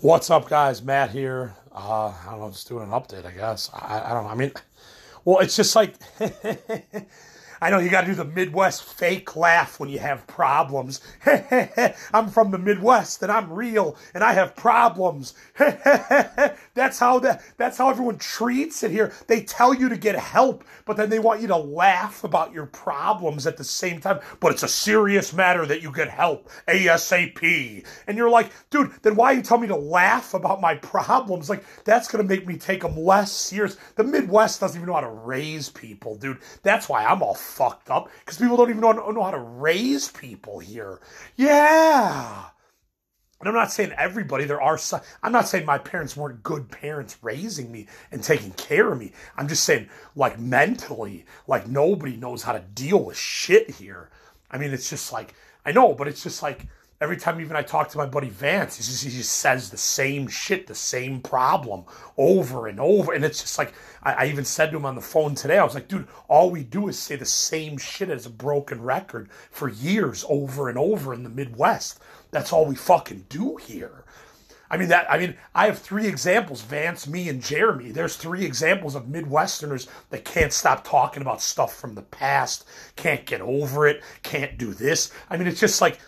[0.00, 0.80] What's up, guys?
[0.80, 1.56] Matt here.
[1.74, 3.68] Uh, I don't know, just doing an update, I guess.
[3.74, 4.30] I, I don't know.
[4.30, 4.52] I mean,
[5.24, 5.94] well, it's just like
[7.60, 11.00] I know you got to do the Midwest fake laugh when you have problems.
[12.12, 15.34] I'm from the Midwest and I'm real and I have problems.
[15.58, 19.12] that's how that that's how everyone treats it here.
[19.26, 22.66] They tell you to get help, but then they want you to laugh about your
[22.66, 24.20] problems at the same time.
[24.40, 27.84] But it's a serious matter that you get help ASAP.
[28.06, 31.50] And you're like, dude, then why are you tell me to laugh about my problems?
[31.50, 33.76] Like that's gonna make me take them less serious.
[33.96, 36.38] The Midwest doesn't even know how to raise people, dude.
[36.62, 40.08] That's why I'm all fucked up because people don't even know, know how to raise
[40.08, 41.00] people here.
[41.36, 42.44] Yeah.
[43.40, 46.70] And I'm not saying everybody, there are some, I'm not saying my parents weren't good
[46.70, 49.12] parents raising me and taking care of me.
[49.36, 54.10] I'm just saying, like, mentally, like, nobody knows how to deal with shit here.
[54.50, 55.34] I mean, it's just like,
[55.64, 56.66] I know, but it's just like,
[57.00, 59.76] every time even I talk to my buddy Vance, he just, he just says the
[59.76, 61.84] same shit, the same problem
[62.16, 63.12] over and over.
[63.12, 63.72] And it's just like,
[64.02, 66.50] I, I, even said to him on the phone today, I was like, dude, all
[66.50, 70.78] we do is say the same shit as a broken record for years over and
[70.78, 72.00] over in the Midwest.
[72.30, 74.04] That's all we fucking do here.
[74.70, 78.44] I mean that I mean I have three examples Vance me and Jeremy there's three
[78.44, 83.86] examples of midwesterners that can't stop talking about stuff from the past can't get over
[83.86, 86.00] it can't do this I mean it's just like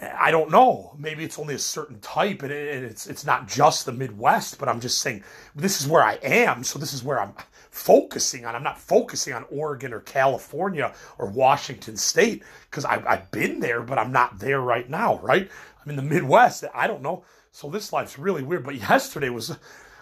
[0.00, 0.94] I don't know.
[0.98, 4.58] Maybe it's only a certain type, and it's it's not just the Midwest.
[4.58, 5.22] But I'm just saying
[5.54, 7.32] this is where I am, so this is where I'm
[7.70, 8.56] focusing on.
[8.56, 13.82] I'm not focusing on Oregon or California or Washington State because I've, I've been there,
[13.82, 15.18] but I'm not there right now.
[15.18, 15.48] Right?
[15.82, 16.64] I'm in the Midwest.
[16.74, 17.24] I don't know.
[17.52, 18.64] So this life's really weird.
[18.64, 19.56] But yesterday was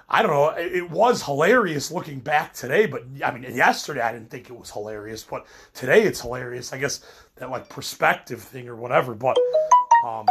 [0.09, 0.49] I don't know.
[0.51, 4.71] It was hilarious looking back today, but I mean, yesterday I didn't think it was
[4.71, 6.73] hilarious, but today it's hilarious.
[6.73, 7.05] I guess
[7.37, 9.15] that like perspective thing or whatever.
[9.15, 9.39] But
[10.05, 10.27] um,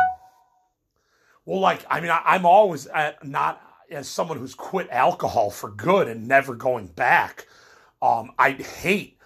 [1.46, 5.70] well, like I mean, I, am always at, not as someone who's quit alcohol for
[5.70, 7.48] good and never going back.
[8.02, 9.18] Um, I hate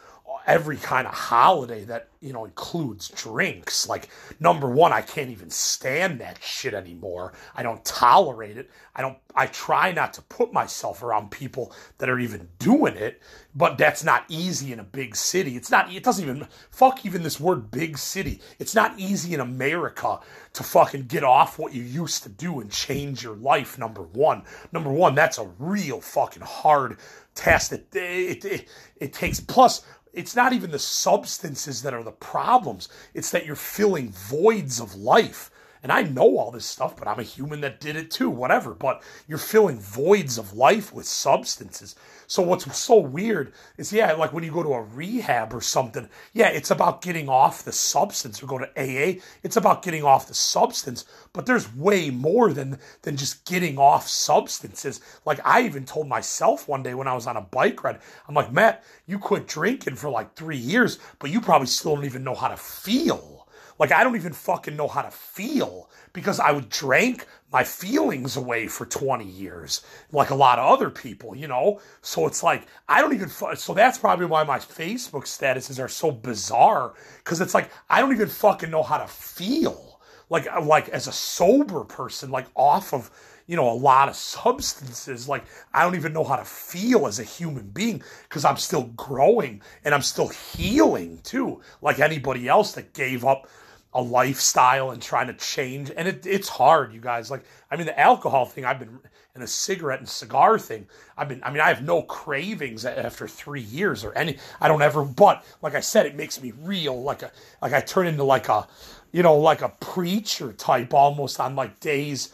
[0.46, 3.88] every kind of holiday that you know includes drinks.
[3.88, 7.34] Like number one i can't even stand that shit anymore.
[7.56, 8.70] I don't tolerate it.
[8.96, 13.22] I don't i try not to put myself around people that are even doing it
[13.56, 15.56] but that's not easy in a big city.
[15.56, 18.42] It's not it doesn't even fuck even this word big city.
[18.60, 20.20] It's not easy in america
[20.54, 24.44] to fucking get off what you used to do and change your life number one.
[24.72, 26.98] Number one that's a real fucking hard
[27.36, 29.84] test it, it, it, it takes plus
[30.16, 32.90] it's not even the substances that are the problems.
[33.14, 35.52] It's that you're filling voids of life.
[35.84, 38.74] And I know all this stuff, but I'm a human that did it too, whatever.
[38.74, 41.96] But you're filling voids of life with substances.
[42.28, 46.10] So what's so weird is, yeah, like when you go to a rehab or something,
[46.34, 48.42] yeah, it's about getting off the substance.
[48.42, 51.06] We go to AA, it's about getting off the substance.
[51.34, 55.02] But there's way more than than just getting off substances.
[55.26, 58.36] Like I even told myself one day when I was on a bike ride, I'm
[58.36, 62.24] like, Matt, you quit drinking for like three years, but you probably still don't even
[62.24, 63.35] know how to feel.
[63.78, 68.38] Like I don't even fucking know how to feel because I would drink my feelings
[68.38, 71.80] away for 20 years, like a lot of other people, you know?
[72.02, 76.12] So it's like, I don't even, so that's probably why my Facebook statuses are so
[76.12, 76.94] bizarre,
[77.24, 80.00] because it's like, I don't even fucking know how to feel.
[80.30, 83.12] Like, uh, like as a sober person, like off of,
[83.48, 85.30] you know, a lot of substances.
[85.30, 88.86] Like, I don't even know how to feel as a human being because I'm still
[88.96, 93.48] growing and I'm still healing too, like anybody else that gave up
[93.96, 95.90] a lifestyle and trying to change.
[95.96, 97.32] And it, it's hard, you guys.
[97.32, 99.00] Like, I mean, the alcohol thing, I've been,
[99.34, 100.86] and the cigarette and cigar thing,
[101.18, 104.82] I've been, I mean, I have no cravings after three years or any, I don't
[104.82, 107.02] ever, but like I said, it makes me real.
[107.02, 108.68] Like a, like I turn into like a,
[109.14, 112.34] you know, like a preacher type almost on like days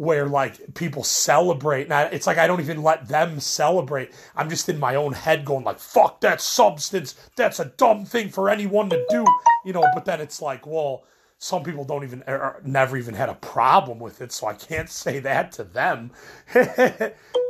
[0.00, 4.12] where like people celebrate and I, it's like I don't even let them celebrate.
[4.34, 7.16] I'm just in my own head going like fuck that substance.
[7.36, 9.26] That's a dumb thing for anyone to do,
[9.62, 11.04] you know, but then it's like, well,
[11.36, 14.46] some people don't even or er, er, never even had a problem with it, so
[14.46, 16.12] I can't say that to them.
[16.54, 16.62] you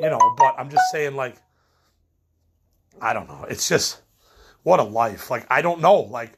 [0.00, 1.36] know, but I'm just saying like
[3.00, 3.46] I don't know.
[3.48, 4.00] It's just
[4.64, 5.30] what a life.
[5.30, 6.00] Like I don't know.
[6.00, 6.32] Like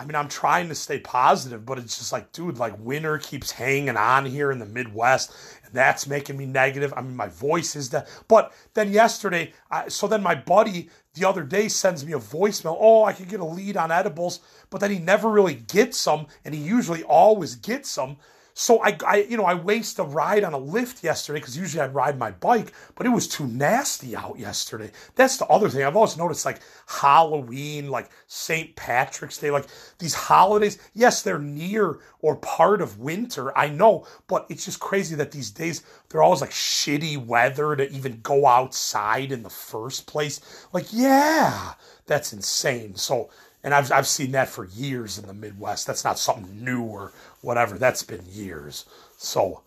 [0.00, 3.50] I mean, I'm trying to stay positive, but it's just like, dude, like winter keeps
[3.50, 5.32] hanging on here in the Midwest,
[5.64, 6.94] and that's making me negative.
[6.96, 8.08] I mean, my voice is that.
[8.28, 12.76] But then yesterday, I, so then my buddy the other day sends me a voicemail.
[12.78, 14.38] Oh, I could get a lead on edibles,
[14.70, 18.18] but then he never really gets them, and he usually always gets them.
[18.58, 21.80] So I, I, you know, I waste a ride on a Lyft yesterday because usually
[21.80, 24.90] I ride my bike, but it was too nasty out yesterday.
[25.14, 26.58] That's the other thing I've always noticed, like
[26.88, 28.74] Halloween, like St.
[28.74, 29.66] Patrick's Day, like
[30.00, 30.78] these holidays.
[30.92, 35.52] Yes, they're near or part of winter, I know, but it's just crazy that these
[35.52, 40.40] days they're always like shitty weather to even go outside in the first place.
[40.72, 41.74] Like, yeah,
[42.06, 42.96] that's insane.
[42.96, 43.30] So
[43.62, 45.86] and I've, I've seen that for years in the Midwest.
[45.86, 47.78] That's not something new or whatever.
[47.78, 48.84] That's been years.
[49.16, 49.62] So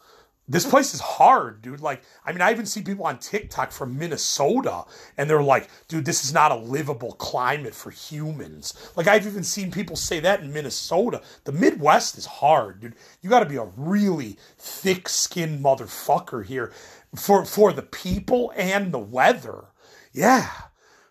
[0.47, 1.81] this place is hard, dude.
[1.81, 4.83] Like, I mean, I even see people on TikTok from Minnesota
[5.17, 8.91] and they're like, dude, this is not a livable climate for humans.
[8.95, 11.21] Like, I've even seen people say that in Minnesota.
[11.43, 12.95] The Midwest is hard, dude.
[13.21, 16.73] You got to be a really thick skinned motherfucker here
[17.15, 19.65] for, for the people and the weather.
[20.11, 20.49] Yeah.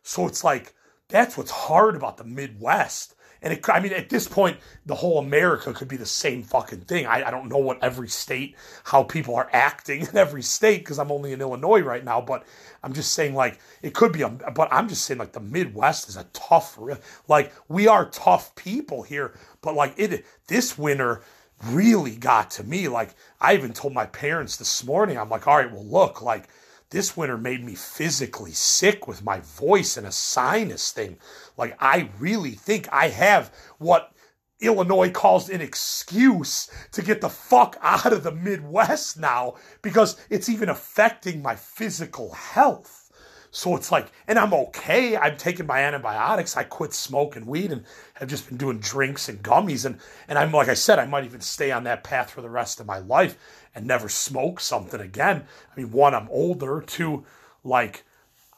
[0.03, 0.75] So it's like,
[1.11, 3.15] that's what's hard about the Midwest.
[3.43, 6.83] And it, I mean, at this point, the whole America could be the same fucking
[6.83, 7.07] thing.
[7.07, 8.55] I, I don't know what every state,
[8.85, 12.21] how people are acting in every state, because I'm only in Illinois right now.
[12.21, 12.45] But
[12.83, 16.09] I'm just saying, like, it could be a, but I'm just saying, like, the Midwest
[16.09, 16.79] is a tough,
[17.29, 19.35] like, we are tough people here.
[19.63, 21.23] But, like, it, this winter
[21.67, 22.89] really got to me.
[22.89, 26.49] Like, I even told my parents this morning, I'm like, all right, well, look, like,
[26.91, 31.19] this winter made me physically sick with my voice and a sinus thing.
[31.57, 34.13] Like, I really think I have what
[34.61, 40.49] Illinois calls an excuse to get the fuck out of the Midwest now because it's
[40.49, 43.11] even affecting my physical health.
[43.53, 45.17] So it's like, and I'm okay.
[45.17, 46.57] I'm taking my antibiotics.
[46.57, 47.85] I quit smoking weed and
[48.15, 49.87] have just been doing drinks and gummies.
[49.87, 49.99] And,
[50.29, 52.79] and I'm, like I said, I might even stay on that path for the rest
[52.79, 53.37] of my life
[53.75, 55.45] and never smoke something again.
[55.73, 56.83] I mean, one, I'm older.
[56.87, 57.25] Two,
[57.65, 58.05] like,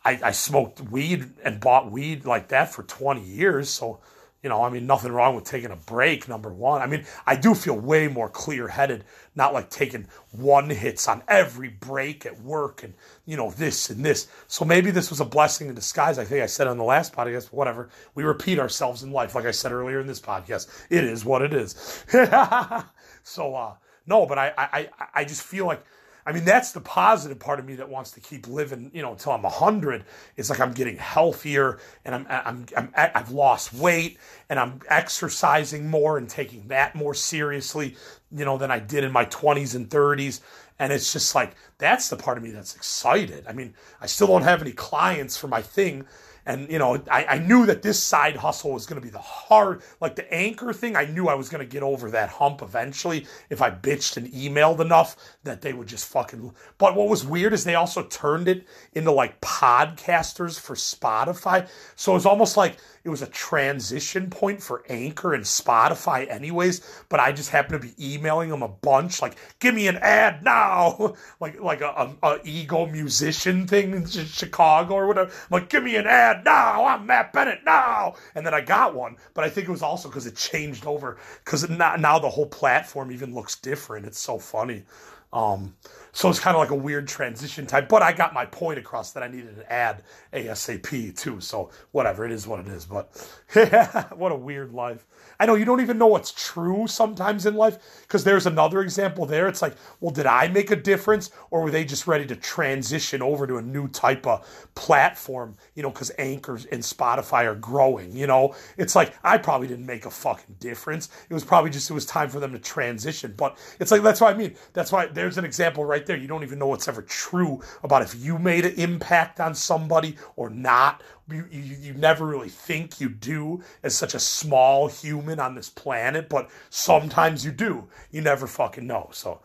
[0.04, 3.68] I, I smoked weed and bought weed like that for 20 years.
[3.68, 4.00] So,
[4.42, 6.82] you know, I mean, nothing wrong with taking a break, number one.
[6.82, 9.04] I mean, I do feel way more clear headed,
[9.36, 12.94] not like taking one hits on every break at work and,
[13.24, 14.26] you know, this and this.
[14.48, 16.18] So maybe this was a blessing in disguise.
[16.18, 17.88] I think I said on the last podcast, whatever.
[18.16, 19.36] We repeat ourselves in life.
[19.36, 22.04] Like I said earlier in this podcast, it is what it is.
[23.22, 23.74] so, uh,
[24.06, 25.82] no, but I, I, I just feel like,
[26.24, 29.12] I mean, that's the positive part of me that wants to keep living, you know,
[29.12, 30.04] until I'm 100.
[30.36, 34.18] It's like I'm getting healthier and I'm, I'm, I'm, I've lost weight
[34.48, 37.96] and I'm exercising more and taking that more seriously,
[38.30, 40.40] you know, than I did in my 20s and 30s.
[40.78, 43.44] And it's just like, that's the part of me that's excited.
[43.48, 46.06] I mean, I still don't have any clients for my thing
[46.44, 49.18] and, you know, I, I knew that this side hustle was going to be the
[49.18, 50.96] hard, like the anchor thing.
[50.96, 54.28] I knew I was going to get over that hump eventually if I bitched and
[54.32, 56.52] emailed enough that they would just fucking.
[56.78, 61.68] But what was weird is they also turned it into like podcasters for Spotify.
[61.96, 67.04] So it was almost like it was a transition point for Anchor and Spotify, anyways.
[67.08, 70.44] But I just happened to be emailing them a bunch, like, give me an ad
[70.44, 75.30] now, like like a, a, a ego musician thing in Chicago or whatever.
[75.30, 76.84] I'm like, give me an ad now.
[76.86, 78.14] I'm Matt Bennett now.
[78.34, 81.18] And then I got one, but I think it was also because it changed over
[81.44, 84.06] because now the whole platform even looks different.
[84.06, 84.84] It's so funny.
[85.32, 85.74] Um,
[86.14, 89.12] so it's kind of like a weird transition type, but I got my point across
[89.12, 90.02] that I needed to add
[90.34, 91.40] ASAP too.
[91.40, 92.84] So whatever, it is what it is.
[92.84, 93.16] But
[94.14, 95.06] what a weird life.
[95.40, 99.24] I know you don't even know what's true sometimes in life because there's another example
[99.24, 99.48] there.
[99.48, 103.22] It's like, well, did I make a difference or were they just ready to transition
[103.22, 108.14] over to a new type of platform, you know, because Anchors and Spotify are growing,
[108.14, 108.54] you know?
[108.76, 111.08] It's like, I probably didn't make a fucking difference.
[111.28, 113.34] It was probably just, it was time for them to transition.
[113.36, 114.54] But it's like, that's what I mean.
[114.74, 116.16] That's why there's an example right there.
[116.16, 120.16] You don't even know what's ever true about if you made an impact on somebody
[120.36, 125.40] or not you, you, you never really think you do as such a small human
[125.40, 127.88] on this planet, but sometimes you do.
[128.10, 129.08] You never fucking know.
[129.12, 129.40] So,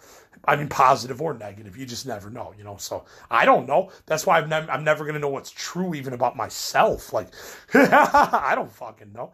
[0.45, 2.77] I mean, positive or negative, you just never know, you know.
[2.77, 3.91] So I don't know.
[4.05, 7.13] That's why I'm, ne- I'm never gonna know what's true even about myself.
[7.13, 7.29] Like,
[7.73, 9.33] I don't fucking know.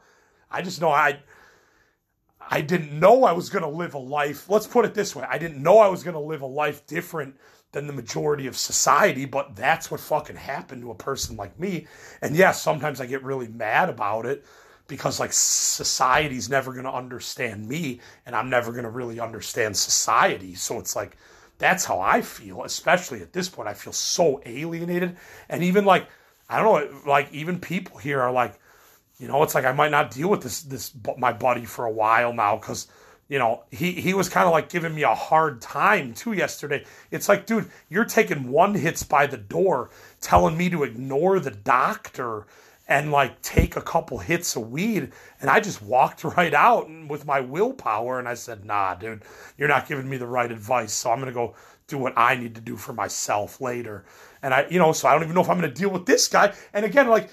[0.52, 1.20] I just know I.
[2.50, 4.50] I didn't know I was going to live a life.
[4.50, 5.26] Let's put it this way.
[5.30, 7.36] I didn't know I was going to live a life different
[7.72, 11.88] than the majority of society, but that's what fucking happened to a person like me.
[12.22, 14.46] And yes, sometimes I get really mad about it
[14.88, 19.76] because like society's never going to understand me and I'm never going to really understand
[19.76, 20.54] society.
[20.56, 21.18] So it's like
[21.58, 23.70] that's how I feel, especially at this point.
[23.70, 25.18] I feel so alienated
[25.50, 26.08] and even like
[26.50, 28.60] I don't know, like even people here are like,
[29.24, 31.92] you know, it's like I might not deal with this this my buddy for a
[31.92, 32.88] while now cuz
[33.30, 36.84] you know, he, he was kind of like giving me a hard time too yesterday.
[37.10, 41.52] It's like, dude, you're taking one hits by the door, telling me to ignore the
[41.52, 42.46] doctor
[42.90, 45.14] and like take a couple hits of weed.
[45.40, 48.20] And I just walked right out with my willpower.
[48.20, 49.24] And I said, nah, dude,
[49.58, 50.92] you're not giving me the right advice.
[50.92, 51.56] So I'm going to go
[51.88, 54.04] do what I need to do for myself later.
[54.44, 56.06] And I, you know, so I don't even know if I'm going to deal with
[56.06, 56.54] this guy.
[56.74, 57.30] And again, like,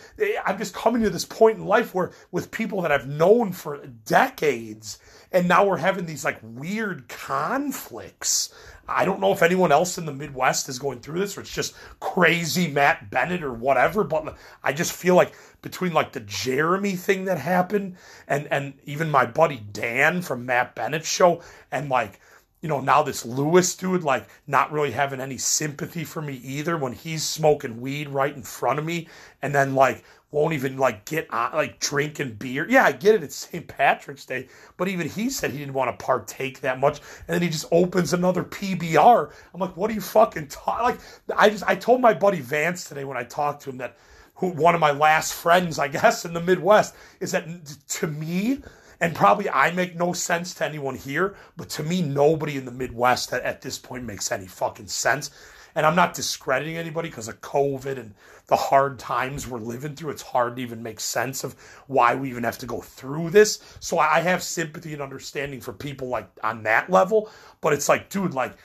[0.47, 3.85] I'm just coming to this point in life where with people that I've known for
[4.07, 4.99] decades,
[5.33, 8.55] and now we're having these like weird conflicts.
[8.89, 11.55] I don't know if anyone else in the Midwest is going through this or it's
[11.55, 16.97] just crazy Matt Bennett or whatever, but I just feel like between like the Jeremy
[16.97, 22.21] thing that happened and and even my buddy Dan from Matt Bennett's show and like
[22.61, 26.77] you know, now this Lewis dude, like, not really having any sympathy for me either
[26.77, 29.09] when he's smoking weed right in front of me
[29.41, 32.67] and then, like, won't even, like, get on, like, drinking beer.
[32.69, 33.23] Yeah, I get it.
[33.23, 33.67] It's St.
[33.67, 34.47] Patrick's Day.
[34.77, 37.01] But even he said he didn't want to partake that much.
[37.27, 39.33] And then he just opens another PBR.
[39.55, 40.85] I'm like, what are you fucking talking?
[40.85, 41.01] Like,
[41.35, 43.97] I just, I told my buddy Vance today when I talked to him that,
[44.35, 47.47] who, one of my last friends, I guess, in the Midwest, is that
[47.89, 48.63] to me,
[49.01, 52.71] and probably I make no sense to anyone here, but to me, nobody in the
[52.71, 55.31] Midwest at, at this point makes any fucking sense.
[55.75, 58.15] And I'm not discrediting anybody because of COVID and
[58.49, 60.11] the hard times we're living through.
[60.11, 61.55] It's hard to even make sense of
[61.87, 63.61] why we even have to go through this.
[63.79, 67.31] So I have sympathy and understanding for people like on that level.
[67.61, 68.57] But it's like, dude, like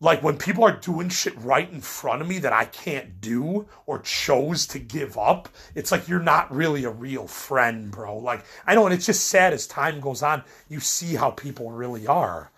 [0.00, 3.68] like when people are doing shit right in front of me that I can't do
[3.86, 8.16] or chose to give up, it's like you're not really a real friend, bro.
[8.16, 11.70] Like I know, and it's just sad as time goes on, you see how people
[11.70, 12.50] really are.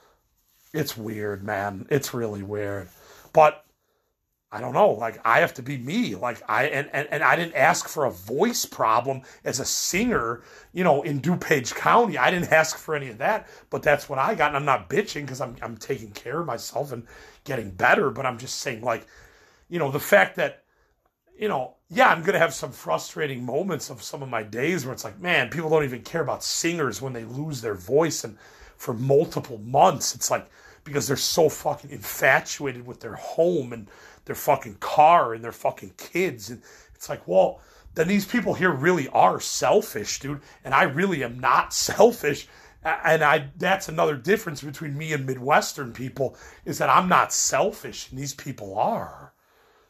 [0.73, 1.87] It's weird, man.
[1.91, 2.89] It's really weird.
[3.33, 3.65] But
[4.54, 4.90] I don't know.
[4.90, 6.14] Like I have to be me.
[6.14, 10.42] Like I and, and, and I didn't ask for a voice problem as a singer,
[10.75, 12.18] you know, in DuPage County.
[12.18, 14.49] I didn't ask for any of that, but that's what I got.
[14.49, 17.06] And I'm not bitching because I'm I'm taking care of myself and
[17.44, 18.11] getting better.
[18.11, 19.06] But I'm just saying, like,
[19.71, 20.64] you know, the fact that,
[21.35, 24.92] you know, yeah, I'm gonna have some frustrating moments of some of my days where
[24.92, 28.37] it's like, man, people don't even care about singers when they lose their voice and
[28.76, 30.14] for multiple months.
[30.14, 30.47] It's like
[30.85, 33.89] because they're so fucking infatuated with their home and
[34.25, 36.51] their fucking car and their fucking kids.
[36.51, 36.62] And
[36.95, 37.61] it's like, well,
[37.95, 40.41] then these people here really are selfish, dude.
[40.65, 42.49] And I really am not selfish.
[42.85, 48.11] And I that's another difference between me and Midwestern people is that I'm not selfish
[48.11, 49.33] and these people are.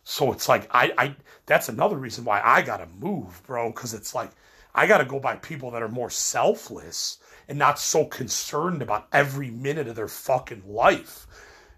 [0.04, 4.14] So it's like I, I that's another reason why I gotta move, bro, because it's
[4.14, 4.30] like
[4.74, 9.50] I gotta go by people that are more selfless and not so concerned about every
[9.50, 11.26] minute of their fucking life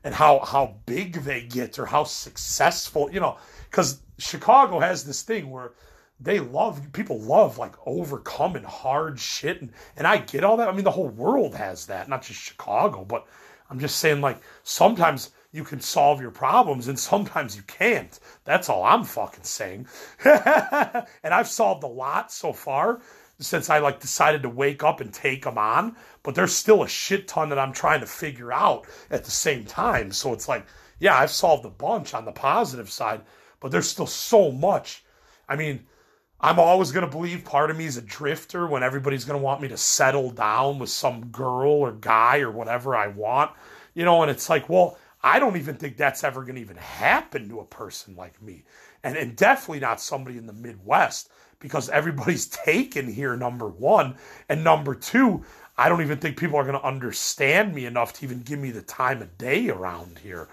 [0.05, 3.39] and how how big they get or how successful, you know,
[3.71, 5.73] because Chicago has this thing where
[6.21, 10.69] they love people love like overcoming hard shit and, and I get all that.
[10.69, 13.27] I mean the whole world has that, not just Chicago, but
[13.71, 18.19] I'm just saying like sometimes you can solve your problems and sometimes you can't.
[18.43, 19.87] That's all I'm fucking saying.
[20.25, 23.01] and I've solved a lot so far
[23.39, 25.95] since I like decided to wake up and take them on,
[26.25, 29.65] but there's still a shit ton that I'm trying to figure out at the same
[29.65, 30.11] time.
[30.11, 30.67] So it's like,
[30.99, 33.21] yeah, I've solved a bunch on the positive side,
[33.61, 35.05] but there's still so much.
[35.49, 35.87] I mean,
[36.41, 39.45] I'm always going to believe part of me is a drifter when everybody's going to
[39.45, 43.53] want me to settle down with some girl or guy or whatever I want,
[43.95, 46.77] you know, and it's like, well, I don't even think that's ever going to even
[46.77, 48.65] happen to a person like me.
[49.03, 54.17] And, and definitely not somebody in the Midwest because everybody's taken here, number one.
[54.51, 55.43] And number two,
[55.77, 58.71] I don't even think people are going to understand me enough to even give me
[58.71, 60.49] the time of day around here.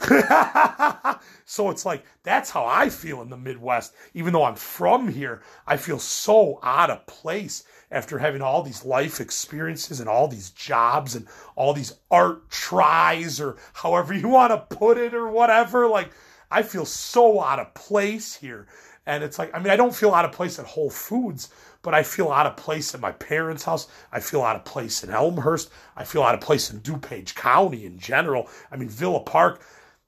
[1.44, 3.94] so it's like, that's how I feel in the Midwest.
[4.14, 8.84] Even though I'm from here, I feel so out of place after having all these
[8.84, 14.52] life experiences and all these jobs and all these art tries or however you want
[14.52, 15.86] to put it or whatever.
[15.86, 16.10] Like,
[16.50, 18.66] I feel so out of place here.
[19.04, 21.48] And it's like, I mean, I don't feel out of place at Whole Foods,
[21.82, 23.88] but I feel out of place at my parents' house.
[24.12, 25.70] I feel out of place in Elmhurst.
[25.96, 28.48] I feel out of place in DuPage County in general.
[28.70, 29.62] I mean, Villa Park,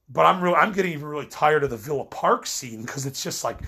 [0.08, 3.22] but I'm really, I'm getting even really tired of the Villa Park scene because it's
[3.22, 3.58] just like,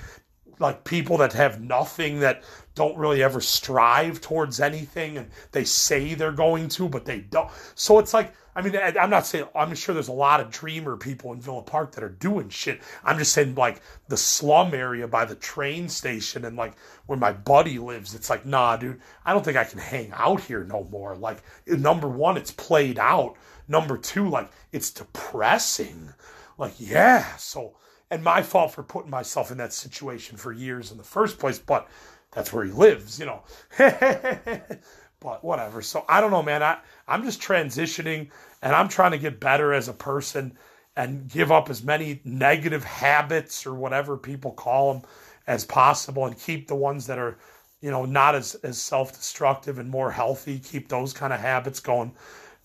[0.58, 2.42] like people that have nothing that
[2.74, 7.50] don't really ever strive towards anything and they say they're going to, but they don't.
[7.74, 10.96] So it's like, I mean, I'm not saying, I'm sure there's a lot of dreamer
[10.96, 12.80] people in Villa Park that are doing shit.
[13.04, 16.72] I'm just saying, like, the slum area by the train station and, like,
[17.04, 20.40] where my buddy lives, it's like, nah, dude, I don't think I can hang out
[20.40, 21.14] here no more.
[21.14, 23.36] Like, number one, it's played out.
[23.68, 26.14] Number two, like, it's depressing.
[26.56, 27.36] Like, yeah.
[27.36, 27.76] So,
[28.10, 31.58] and my fault for putting myself in that situation for years in the first place,
[31.58, 31.88] but
[32.32, 33.42] that's where he lives, you know.
[35.20, 35.82] but whatever.
[35.82, 36.62] So I don't know, man.
[36.62, 38.30] I, I'm just transitioning
[38.62, 40.56] and I'm trying to get better as a person
[40.96, 45.02] and give up as many negative habits or whatever people call them
[45.46, 47.36] as possible and keep the ones that are,
[47.80, 51.80] you know, not as, as self destructive and more healthy, keep those kind of habits
[51.80, 52.12] going.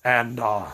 [0.03, 0.65] And, uh,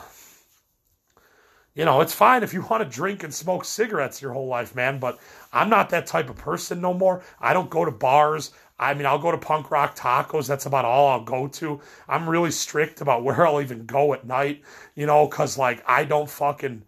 [1.77, 4.75] you know, it's fine if you want to drink and smoke cigarettes your whole life,
[4.75, 5.19] man, but
[5.53, 7.21] I'm not that type of person no more.
[7.39, 8.51] I don't go to bars.
[8.79, 10.47] I mean, I'll go to punk rock tacos.
[10.47, 11.81] That's about all I'll go to.
[12.07, 14.61] I'm really strict about where I'll even go at night,
[14.95, 16.83] you know, because, like, I don't fucking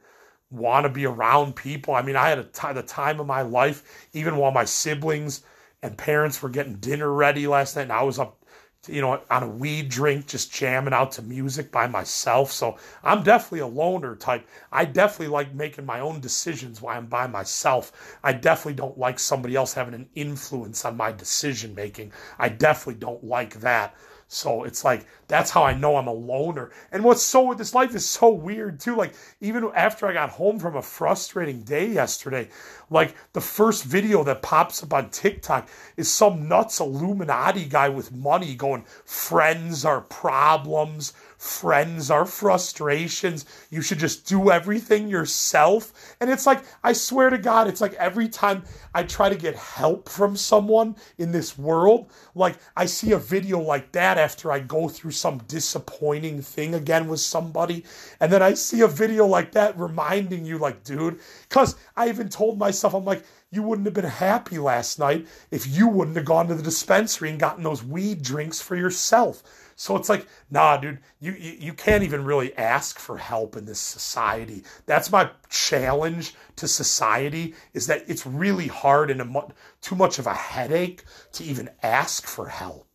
[0.51, 1.93] want to be around people.
[1.96, 5.43] I mean, I had a t- the time of my life, even while my siblings
[5.81, 8.38] and parents were getting dinner ready last night, and I was up
[8.88, 12.51] you know, on a weed drink, just jamming out to music by myself.
[12.51, 14.48] So I'm definitely a loner type.
[14.71, 18.17] I definitely like making my own decisions while I'm by myself.
[18.24, 22.13] I definitely don't like somebody else having an influence on my decision making.
[22.38, 23.95] I definitely don't like that.
[24.31, 26.69] So it's like that's how I know I'm a loner.
[26.91, 28.95] And what's so this life is so weird too.
[28.95, 32.48] Like even after I got home from a frustrating day yesterday,
[32.91, 35.67] like the first video that pops up on TikTok
[35.98, 43.45] is some nuts Illuminati guy with money going, "Friends are problems." friends, our frustrations.
[43.69, 46.15] You should just do everything yourself.
[46.19, 49.55] And it's like, I swear to God, it's like every time I try to get
[49.55, 54.60] help from someone in this world, like I see a video like that after I
[54.60, 57.84] go through some disappointing thing again with somebody.
[58.20, 62.30] And then I see a video like that reminding you, like, dude, because I even
[62.30, 66.26] told myself, I'm like, you wouldn't have been happy last night if you wouldn't have
[66.26, 69.42] gone to the dispensary and gotten those weed drinks for yourself.
[69.76, 73.66] So it's like, nah, dude, you, you, you can't even really ask for help in
[73.66, 74.64] this society.
[74.86, 80.28] That's my challenge to society is that it's really hard and mu- too much of
[80.28, 82.88] a headache to even ask for help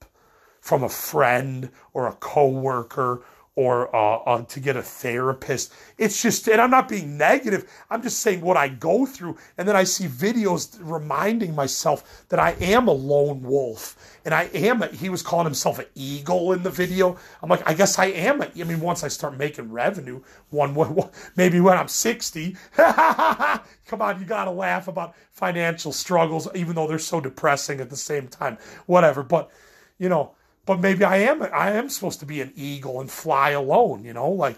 [0.65, 3.23] from a friend or a coworker
[3.55, 5.75] or uh, uh, to get a therapist.
[5.99, 7.71] It's just, and I'm not being negative.
[7.91, 9.37] I'm just saying what I go through.
[9.59, 14.19] And then I see videos reminding myself that I am a lone wolf.
[14.25, 17.19] And I am, a, he was calling himself an eagle in the video.
[17.43, 18.41] I'm like, I guess I am.
[18.41, 24.01] A, I mean, once I start making revenue, one, one maybe when I'm 60, come
[24.01, 27.97] on, you got to laugh about financial struggles, even though they're so depressing at the
[27.97, 28.57] same time.
[28.87, 29.23] Whatever.
[29.23, 29.51] But,
[29.99, 30.35] you know,
[30.67, 34.13] but maybe I am I am supposed to be an eagle and fly alone, you
[34.13, 34.57] know, like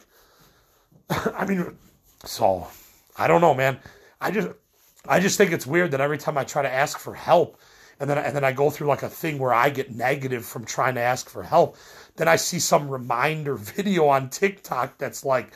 [1.11, 1.77] I mean
[2.25, 2.69] so
[3.17, 3.79] I don't know, man.
[4.21, 4.49] I just
[5.09, 7.61] I just think it's weird that every time I try to ask for help
[8.00, 10.65] and then and then I go through like a thing where I get negative from
[10.65, 11.76] trying to ask for help,
[12.17, 15.52] then I see some reminder video on TikTok that's like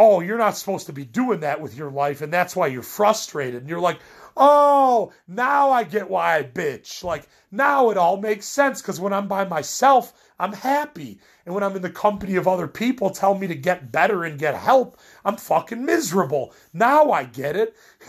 [0.00, 2.82] oh, you're not supposed to be doing that with your life, and that's why you're
[2.82, 3.60] frustrated.
[3.60, 3.98] And you're like,
[4.36, 7.02] oh, now I get why I bitch.
[7.02, 11.20] Like, now it all makes sense because when I'm by myself, I'm happy.
[11.44, 14.38] And when I'm in the company of other people tell me to get better and
[14.38, 16.54] get help, I'm fucking miserable.
[16.72, 17.76] Now I get it.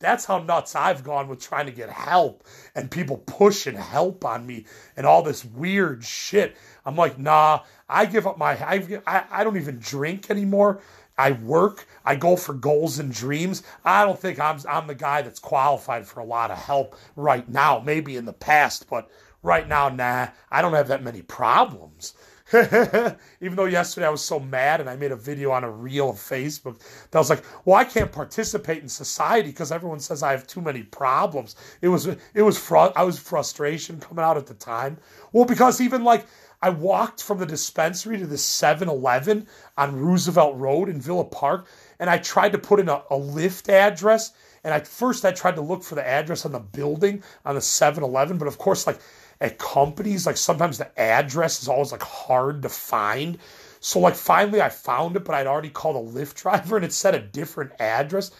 [0.00, 4.46] That's how nuts I've gone with trying to get help and people pushing help on
[4.46, 6.56] me and all this weird shit.
[6.84, 10.80] I'm like, nah, I give up my, I, I, I don't even drink anymore.
[11.16, 11.86] I work.
[12.04, 13.62] I go for goals and dreams.
[13.84, 17.48] I don't think I'm I'm the guy that's qualified for a lot of help right
[17.48, 17.80] now.
[17.84, 19.10] Maybe in the past, but
[19.42, 20.28] right now, nah.
[20.50, 22.14] I don't have that many problems.
[22.52, 26.10] Even though yesterday I was so mad and I made a video on a reel
[26.10, 26.78] of Facebook
[27.10, 30.60] that was like, "Well, I can't participate in society because everyone says I have too
[30.60, 34.98] many problems." It was it was fr- I was frustration coming out at the time.
[35.32, 36.26] Well, because even like
[36.64, 39.46] I walked from the dispensary to the 7 Eleven
[39.76, 41.66] on Roosevelt Road in Villa Park,
[41.98, 44.32] and I tried to put in a, a Lyft address.
[44.64, 47.60] And at first, I tried to look for the address on the building on the
[47.60, 48.98] 7 Eleven, but of course, like
[49.42, 53.36] at companies, like sometimes the address is always like hard to find.
[53.80, 56.94] So, like, finally, I found it, but I'd already called a Lyft driver and it
[56.94, 58.30] said a different address.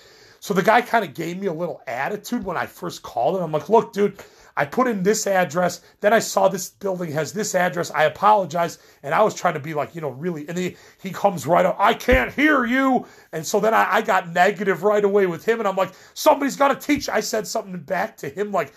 [0.40, 3.42] So the guy kind of gave me a little attitude when I first called him.
[3.42, 4.22] I'm like, look, dude,
[4.56, 5.80] I put in this address.
[6.00, 7.90] Then I saw this building has this address.
[7.90, 8.78] I apologize.
[9.02, 10.48] And I was trying to be like, you know, really.
[10.48, 13.06] And he, he comes right up, I can't hear you.
[13.32, 15.58] And so then I, I got negative right away with him.
[15.58, 17.08] And I'm like, somebody's got to teach.
[17.08, 18.72] I said something back to him, like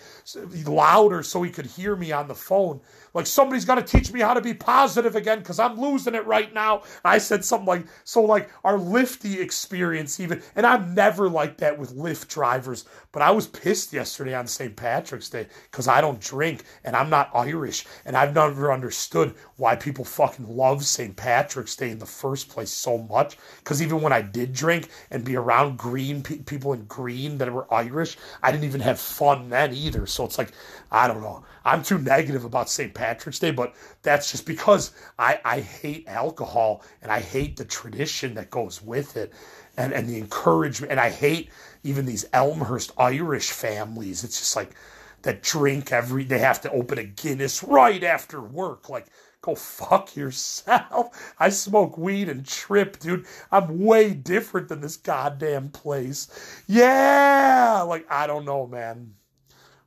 [0.66, 2.80] louder so he could hear me on the phone.
[3.14, 6.26] Like somebody's got to teach me how to be positive again because I'm losing it
[6.26, 6.82] right now.
[7.04, 11.78] I said something like, so like our lifty experience even, and I'm never like that
[11.78, 14.74] with Lyft drivers, but I was pissed yesterday on St.
[14.76, 19.76] Patrick's Day because I don't drink and I'm not Irish and I've never understood why
[19.76, 21.16] people fucking love St.
[21.16, 23.36] Patrick's Day in the first place so much.
[23.58, 27.52] Because even when I did drink and be around green pe- people in green that
[27.52, 30.06] were Irish, I didn't even have fun then either.
[30.06, 30.52] So it's like,
[30.90, 31.44] I don't know.
[31.64, 32.94] I'm too negative about St.
[32.94, 38.34] Patrick's Day, but that's just because I, I hate alcohol and I hate the tradition
[38.34, 39.32] that goes with it
[39.76, 40.90] and, and the encouragement.
[40.90, 41.50] And I hate
[41.84, 44.24] even these Elmhurst Irish families.
[44.24, 44.74] It's just like
[45.22, 48.88] that drink every, they have to open a Guinness right after work.
[48.88, 49.08] Like,
[49.42, 51.34] go fuck yourself.
[51.38, 53.26] I smoke weed and trip, dude.
[53.52, 56.62] I'm way different than this goddamn place.
[56.66, 57.82] Yeah.
[57.86, 59.14] Like, I don't know, man.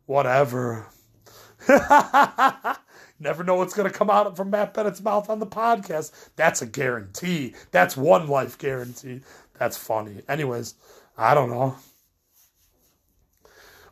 [0.05, 0.87] Whatever.
[3.19, 6.11] Never know what's going to come out from Matt Bennett's mouth on the podcast.
[6.35, 7.53] That's a guarantee.
[7.71, 9.21] That's one life guarantee.
[9.59, 10.23] That's funny.
[10.27, 10.73] Anyways,
[11.17, 11.75] I don't know.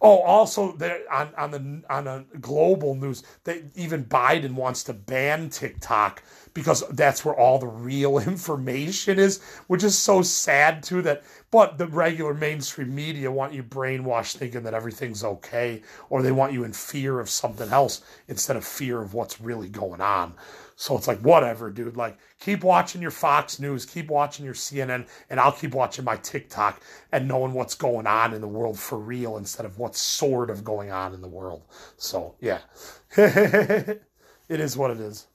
[0.01, 4.93] Oh, also there on on the on a global news, that even Biden wants to
[4.93, 11.01] ban TikTok because that's where all the real information is, which is so sad too.
[11.01, 16.31] That but the regular mainstream media want you brainwashed thinking that everything's okay, or they
[16.31, 20.33] want you in fear of something else instead of fear of what's really going on.
[20.79, 21.97] So it's like, whatever, dude.
[21.97, 26.15] Like, keep watching your Fox News, keep watching your CNN, and I'll keep watching my
[26.15, 30.49] TikTok and knowing what's going on in the world for real instead of what's sort
[30.49, 31.63] of going on in the world.
[31.97, 32.59] So, yeah.
[33.17, 33.99] it
[34.47, 35.27] is what it is.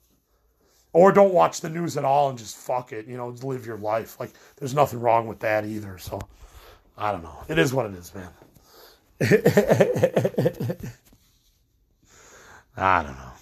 [0.93, 3.77] Or don't watch the news at all and just fuck it, you know, live your
[3.77, 4.19] life.
[4.19, 5.99] Like, there's nothing wrong with that either.
[5.99, 6.19] So,
[6.97, 7.37] I don't know.
[7.47, 8.29] It is what it is, man.
[12.75, 13.34] I don't know.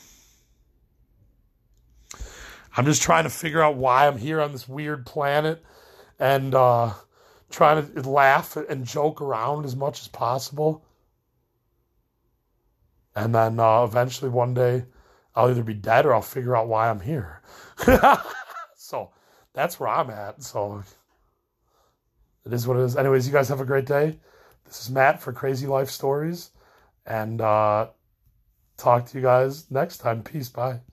[2.76, 5.64] I'm just trying to figure out why I'm here on this weird planet
[6.20, 6.94] and uh,
[7.50, 10.84] trying to laugh and joke around as much as possible.
[13.16, 14.86] And then uh, eventually one day
[15.36, 17.42] I'll either be dead or I'll figure out why I'm here.
[18.76, 19.12] so
[19.54, 20.42] that's where I'm at.
[20.42, 20.84] So
[22.46, 22.96] it is what it is.
[22.96, 24.20] Anyways, you guys have a great day.
[24.66, 26.52] This is Matt for Crazy Life Stories.
[27.06, 27.88] And uh,
[28.78, 30.24] talk to you guys next time.
[30.24, 30.50] Peace.
[30.50, 30.82] Bye.